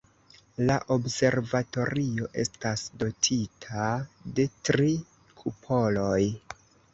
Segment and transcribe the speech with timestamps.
[0.69, 3.91] La observatorio estas dotita
[4.41, 4.89] de tri
[5.43, 6.19] kupoloj.